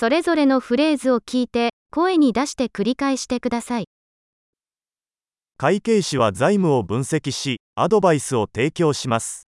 [0.00, 3.84] それぞれのフレーズを聞いて、声に出して繰り返してください。
[5.58, 9.46] 会計士は財務を分析し、アドバイスを提供します。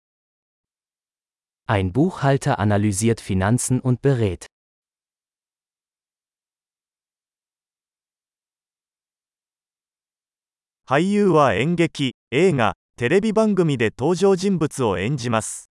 [1.69, 4.47] Ein Buchhalter analysiert Finanzen und berät.
[10.85, 15.70] 俳優は演劇、映画、テレビ番組で登場人物を演じます。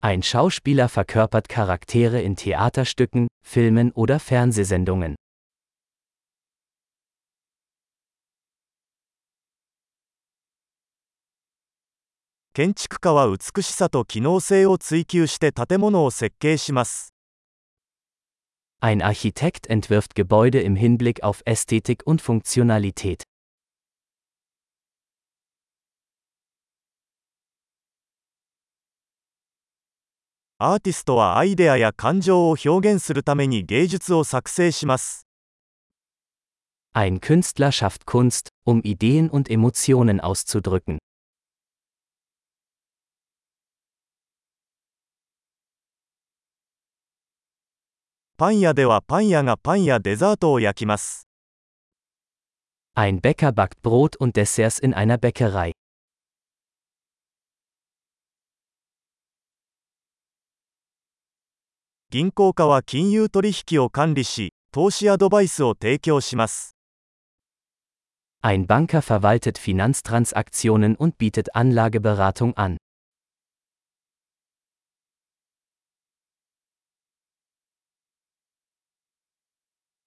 [0.00, 5.16] Ein Schauspieler verkörpert Charaktere in Theaterstücken, Filmen oder Fernsehsendungen.
[18.80, 23.24] Ein Architekt entwirft Gebäude im Hinblick auf Ästhetik und Funktionalität.
[30.63, 35.25] アーティストはアイデアや感情を表現するために芸術を作成します。
[36.93, 40.99] Ein Künstler schafft Kunst, um Ideen und Emotionen auszudrücken.
[48.37, 51.27] パン屋ではパン屋がパンやデザートを焼きます。
[52.95, 55.71] Ein Bäcker backt Brot und Desserts in einer Bäckerei.
[62.15, 66.75] 銀行家は金融取引を管理し、投資アドバイスを提供します。
[68.43, 72.75] Ein Banker verwaltet Finanztransaktionen und bietet Anlageberatung an.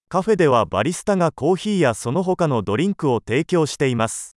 [0.09, 4.35] カフェではバリスタがコーヒーやその他のドリンクを提供しています。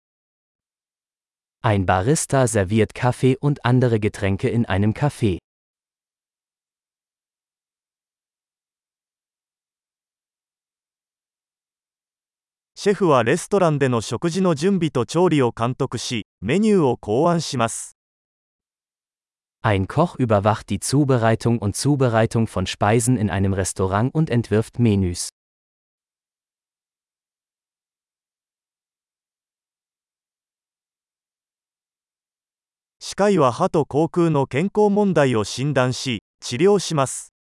[1.64, 5.40] Ein Barista serviert Kaffee und andere Getränke in einem Café.
[12.83, 17.99] シェフはレストランでの食事の準備と調理を監督し、メニューを考案します。
[19.63, 25.29] Ein Koch überwacht die Zubereitung und Zubereitung von Speisen in einem Restaurant und entwirft Menüs.
[32.99, 37.35] 歯科医は歯と口腔の健康問題を診断し、治療します。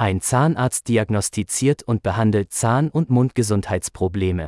[0.00, 4.46] Ein Zahnarzt diagnostiziert und behandelt Zahn- und Mundgesundheitsprobleme.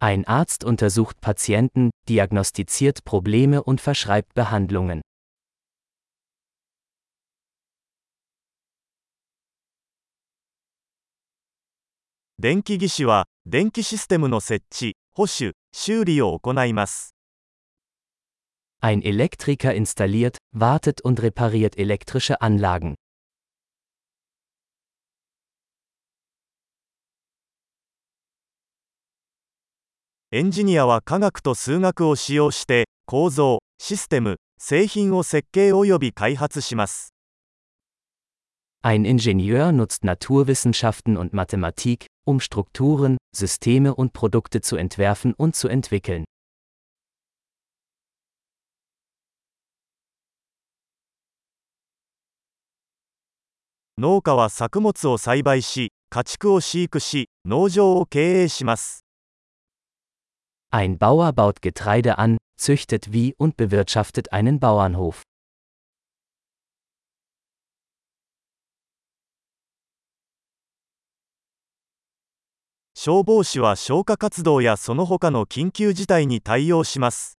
[0.00, 5.02] Ein Arzt untersucht Patienten, diagnostiziert Probleme und verschreibt Behandlungen.
[12.40, 17.16] 電気技師は電気システムの設置、保守、修理を行います。
[18.80, 22.94] Ein Elektriker installiert, wartet und repariert elektrische Anlagen.
[30.30, 37.17] エンジニアは科学と数学を使用して構造、システム、製品を設計及び開発します。
[38.80, 46.24] Ein Ingenieur nutzt Naturwissenschaften und Mathematik, um Strukturen, Systeme und Produkte zu entwerfen und zu entwickeln.
[60.70, 65.22] Ein Bauer baut Getreide an, züchtet wie und bewirtschaftet einen Bauernhof.
[73.08, 77.38] 消防士は消火活動やその他の緊急事態に対応します。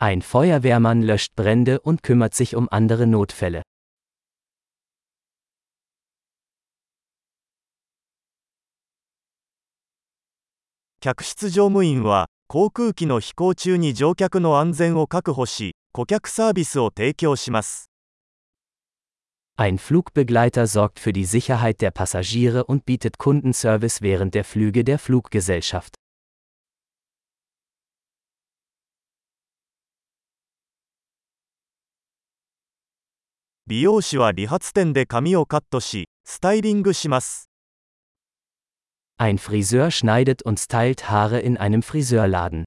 [0.00, 3.62] Ein Feuerwehrmann löscht Brände und kümmert sich um andere Notfälle.
[11.00, 17.91] 客室乗務員は航空機の飛行中に乗客の安全を確保し、顧客サービスを提供します。
[19.58, 25.94] Ein Flugbegleiter sorgt für die Sicherheit der Passagiere und bietet Kundenservice während der Flüge der Fluggesellschaft.
[39.18, 42.64] Ein Friseur schneidet und teilt Haare in einem Friseurladen.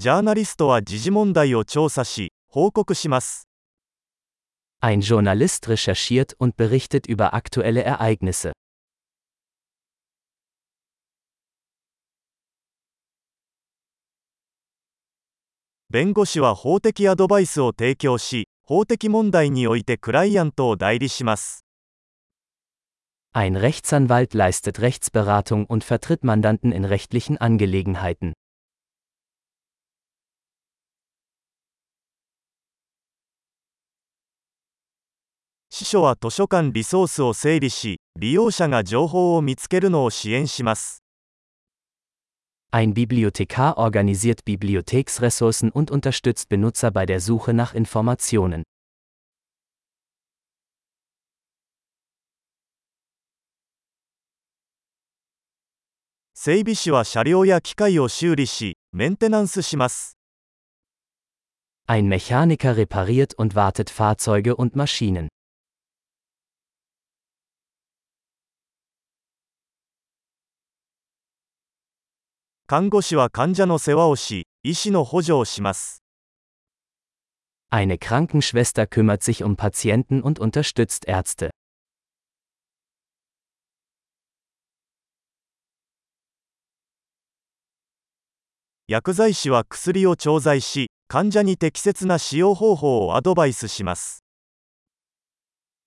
[0.00, 3.48] ジャーナリストは時事問題を調査し、報告します。
[4.80, 8.52] Ein Journalist recherchiert und berichtet über aktuelle Ereignisse.
[15.90, 21.64] 弁護士は法的アドバイスを提供し、法的問題においてクライアントを代理します。
[23.34, 28.34] Ein Rechtsanwalt leistet Rechtsberatung und vertritt Mandanten in rechtlichen Angelegenheiten.
[35.77, 41.01] 司書は図書館リソースを整理し、利用者が情報を見つけるのを支援します。
[42.71, 48.61] Ein Bibliothekar organisiert Bibliotheksressourcen und unterstützt Benutzer bei der Suche nach Informationen.
[56.35, 60.19] 整備士は車両や機械を修理し、メンテナンスします。
[61.87, 65.29] Ein Mechaniker repariert und wartet Fahrzeuge und Maschinen.
[72.70, 76.02] 看護師は患者の世話をし、医師の補助をします。
[77.72, 81.48] Eine Krankenschwester kümmert sich um Patienten und unterstützt Ärzte.
[88.86, 94.22] 薬剤師は薬を調剤し、患者に適切な使用方法をアドバイスします。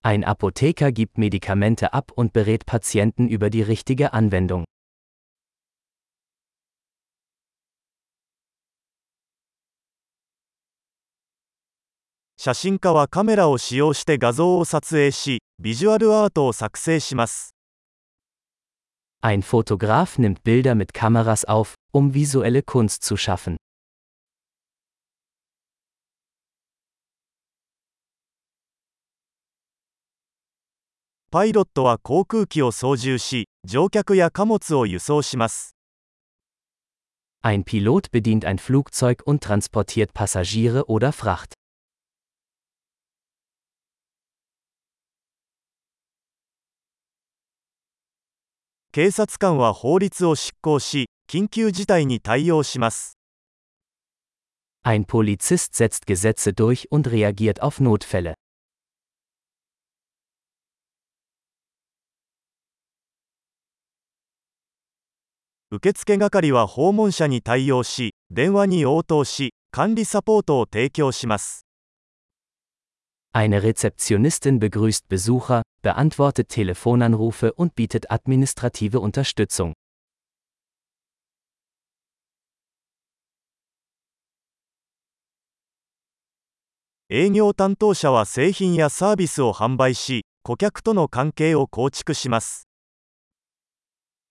[0.04, 4.66] Ein Apotheker gibt Medikamente ab und berät Patienten über die richtige Anwendung.
[12.41, 17.55] 写真家はカメラを使用して画像を撮影し、ビジュアルアートを作成します。
[19.23, 23.57] Ein Fotograf nimmt Bilder mit Kameras auf, um visuelle Kunst zu schaffen.
[31.33, 35.75] パイロットは航空機を操縦し、乗客や貨物を輸送します。
[37.43, 41.55] Ein Pilot bedient ein Flugzeug und transportiert Passagiere oder Fracht.
[48.94, 53.18] 警察官は法律を執行し、緊急事態に対応します。
[54.84, 58.34] Ein Polizist setzt Gesetze durch und reagiert auf Notfälle.
[65.70, 71.66] 受付係は訪問者に対応し、電話に応答し、管理サポートを提供します。
[73.34, 79.74] Eine Rezeptionistin begrüßt Besucher, beantwortet Telefonanrufe und bietet administrative Unterstützung.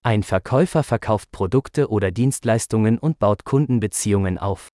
[0.02, 4.69] Ein Verkäufer verkauft Produkte oder Dienstleistungen und baut Kundenbeziehungen auf.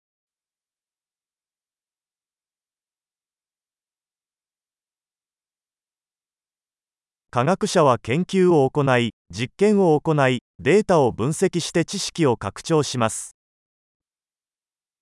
[7.34, 13.36] 科学者は研究を行い、実験を行い、データを分析して知識を拡張します。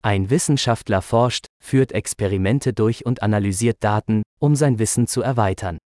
[0.01, 5.79] Ein Wissenschaftler forscht, führt Experimente durch und analysiert Daten, um sein Wissen zu erweitern.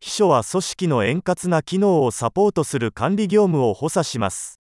[0.00, 4.61] 秘書は組織の円滑な機能をサポートする管理業務を補佐します。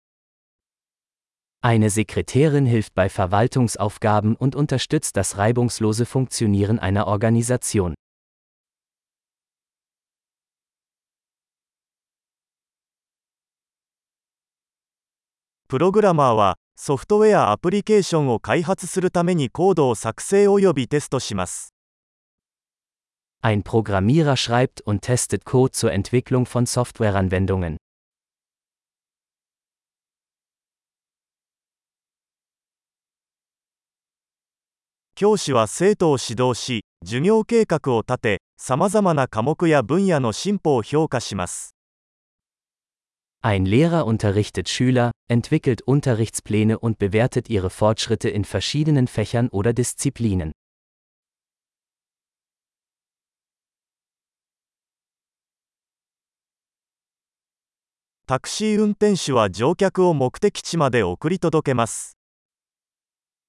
[1.60, 7.94] Eine Sekretärin hilft bei Verwaltungsaufgaben und unterstützt das reibungslose Funktionieren einer Organisation.
[15.68, 21.74] Programmer はソフトウェアアプリケーションを開発するためにコードを作成およびテストします。
[23.42, 27.78] Ein Programmierer schreibt und testet Code zur Entwicklung von Softwareanwendungen.
[35.20, 41.74] 教師は生徒を指導し、授業計画を立て、さまざまな科目や分野の進歩を評価します。
[43.42, 50.52] Ein Lehrer unterrichtet Schüler, entwickelt Unterrichtspläne und bewertet ihre Fortschritte in verschiedenen Fächern oder Disziplinen.
[58.28, 62.17] タクシー運転手は乗客を目的地まで送り届けます。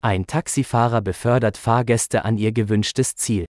[0.02, 3.46] Ein Taxifahrer befördert Fahrgäste an ihr gewünschtes Ziel.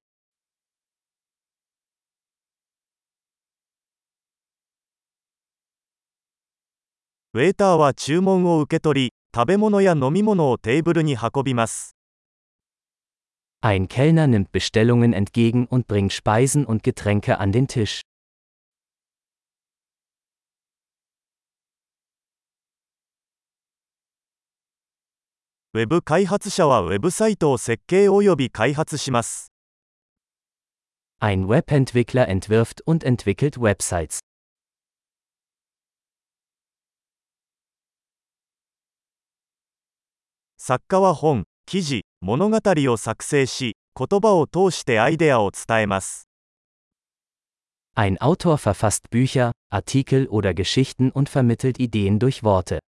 [13.63, 18.01] Ein Kellner nimmt Bestellungen entgegen und bringt Speisen und Getränke an den Tisch.
[25.76, 29.52] ウェブ開発者はウェブサイトを設計及び開発します。
[31.20, 34.20] Ein Webentwickler entwirft und entwickelt Websites.
[40.58, 46.30] 作家は本、記事、物語を作成し、言葉を通してアイデアを伝えます。
[47.98, 52.80] Ein Autor verfasst Bücher, Artikel oder Geschichten und vermittelt Ideen durch Worte.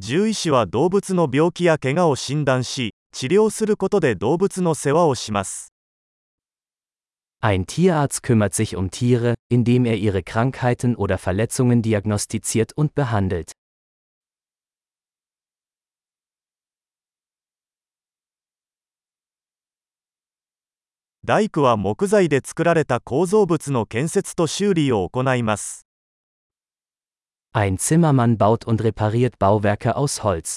[0.00, 5.72] 獣医師は動物の病気や怪我を診断し、治療することで動物の世話をします。
[7.40, 13.52] Ein Tierarzt kümmert sich um Tiere, indem er ihre Krankheiten oder Verletzungen diagnostiziert und behandelt.
[21.24, 25.87] 大工は木材で作られた構造物の建設と修理を行います。
[27.52, 30.56] Ein Zimmermann baut und repariert Bauwerke aus Holz.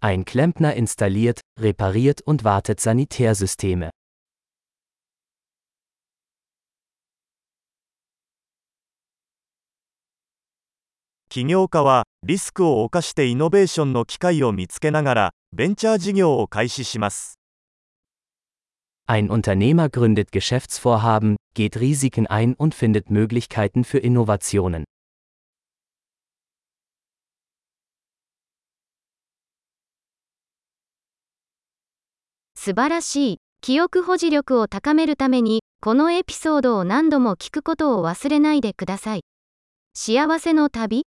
[0.00, 3.90] Ein Klempner installiert, repariert und wartet Sanitärsysteme.
[11.28, 17.38] 起業家はリスクを冒してイノベーションの機会を見つけながらベンチャー事業を開始します。
[19.06, 24.84] Ein Unternehmer gründet Geschäftsvorhaben, geht Risiken ein und findet Möglichkeiten für Innovationen.
[32.54, 33.38] 素晴らしい。
[33.60, 39.22] 記憶保持力を高めるために、このエピソードを何度も聞くことを忘れないでください。
[39.94, 41.08] 幸せの旅